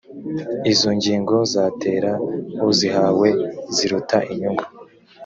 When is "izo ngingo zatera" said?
0.71-2.11